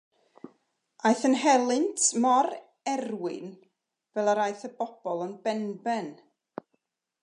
[1.09, 2.49] Aeth yn helynt mor
[2.95, 3.53] erwin
[4.15, 6.15] fel yr aeth y bobl yn benben.